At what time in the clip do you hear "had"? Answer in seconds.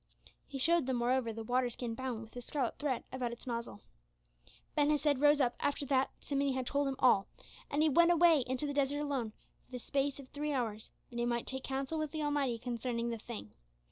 6.55-6.65